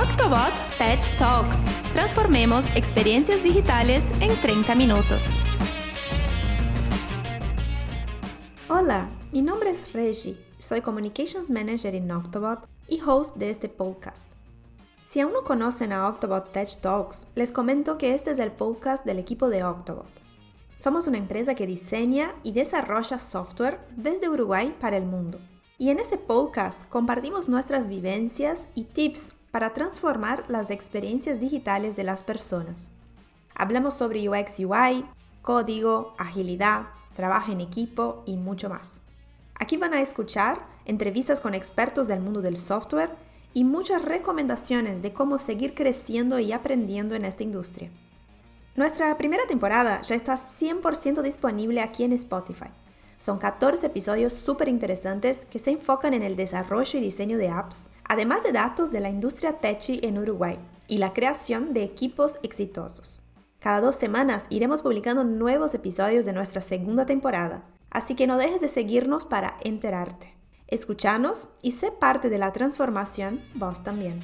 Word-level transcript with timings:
Octobot 0.00 0.54
Tech 0.78 1.02
Talks. 1.18 1.58
Transformemos 1.92 2.64
experiencias 2.74 3.42
digitales 3.42 4.02
en 4.20 4.34
30 4.40 4.74
minutos. 4.74 5.38
Hola, 8.70 9.10
mi 9.30 9.42
nombre 9.42 9.68
es 9.68 9.92
Reggie. 9.92 10.38
Soy 10.58 10.80
Communications 10.80 11.50
Manager 11.50 11.94
en 11.94 12.10
Octobot 12.10 12.66
y 12.88 13.02
host 13.02 13.36
de 13.36 13.50
este 13.50 13.68
podcast. 13.68 14.32
Si 15.06 15.20
aún 15.20 15.34
no 15.34 15.44
conocen 15.44 15.92
a 15.92 16.08
Octobot 16.08 16.50
Tech 16.50 16.80
Talks, 16.80 17.26
les 17.34 17.52
comento 17.52 17.98
que 17.98 18.14
este 18.14 18.30
es 18.30 18.38
el 18.38 18.52
podcast 18.52 19.04
del 19.04 19.18
equipo 19.18 19.50
de 19.50 19.64
Octobot. 19.64 20.08
Somos 20.78 21.08
una 21.08 21.18
empresa 21.18 21.54
que 21.54 21.66
diseña 21.66 22.34
y 22.42 22.52
desarrolla 22.52 23.18
software 23.18 23.80
desde 23.96 24.30
Uruguay 24.30 24.74
para 24.80 24.96
el 24.96 25.04
mundo. 25.04 25.40
Y 25.76 25.90
en 25.90 25.98
este 25.98 26.16
podcast 26.16 26.88
compartimos 26.88 27.50
nuestras 27.50 27.86
vivencias 27.86 28.68
y 28.74 28.84
tips 28.84 29.34
para 29.50 29.72
transformar 29.72 30.44
las 30.48 30.70
experiencias 30.70 31.40
digitales 31.40 31.96
de 31.96 32.04
las 32.04 32.22
personas. 32.22 32.90
Hablamos 33.54 33.94
sobre 33.94 34.28
UX 34.28 34.60
UI, 34.60 35.04
código, 35.42 36.14
agilidad, 36.18 36.88
trabajo 37.14 37.52
en 37.52 37.60
equipo 37.60 38.22
y 38.26 38.36
mucho 38.36 38.68
más. 38.68 39.02
Aquí 39.54 39.76
van 39.76 39.92
a 39.94 40.00
escuchar 40.00 40.66
entrevistas 40.84 41.40
con 41.40 41.54
expertos 41.54 42.08
del 42.08 42.20
mundo 42.20 42.40
del 42.40 42.56
software 42.56 43.10
y 43.52 43.64
muchas 43.64 44.02
recomendaciones 44.02 45.02
de 45.02 45.12
cómo 45.12 45.38
seguir 45.38 45.74
creciendo 45.74 46.38
y 46.38 46.52
aprendiendo 46.52 47.14
en 47.14 47.24
esta 47.24 47.42
industria. 47.42 47.90
Nuestra 48.76 49.16
primera 49.18 49.46
temporada 49.46 50.00
ya 50.02 50.14
está 50.14 50.34
100% 50.34 51.22
disponible 51.22 51.80
aquí 51.80 52.04
en 52.04 52.12
Spotify. 52.12 52.70
Son 53.20 53.36
14 53.36 53.84
episodios 53.86 54.32
súper 54.32 54.68
interesantes 54.68 55.44
que 55.44 55.58
se 55.58 55.72
enfocan 55.72 56.14
en 56.14 56.22
el 56.22 56.36
desarrollo 56.36 56.98
y 56.98 57.02
diseño 57.02 57.36
de 57.36 57.50
apps, 57.50 57.90
además 58.08 58.42
de 58.42 58.52
datos 58.52 58.90
de 58.90 59.00
la 59.00 59.10
industria 59.10 59.58
techi 59.58 60.00
en 60.02 60.16
Uruguay 60.16 60.58
y 60.88 60.96
la 60.96 61.12
creación 61.12 61.74
de 61.74 61.82
equipos 61.82 62.38
exitosos. 62.42 63.20
Cada 63.58 63.82
dos 63.82 63.96
semanas 63.96 64.46
iremos 64.48 64.80
publicando 64.80 65.22
nuevos 65.22 65.74
episodios 65.74 66.24
de 66.24 66.32
nuestra 66.32 66.62
segunda 66.62 67.04
temporada, 67.04 67.62
así 67.90 68.14
que 68.14 68.26
no 68.26 68.38
dejes 68.38 68.62
de 68.62 68.68
seguirnos 68.68 69.26
para 69.26 69.58
enterarte. 69.60 70.34
Escúchanos 70.66 71.48
y 71.60 71.72
sé 71.72 71.92
parte 71.92 72.30
de 72.30 72.38
la 72.38 72.54
transformación 72.54 73.42
vos 73.54 73.84
también. 73.84 74.20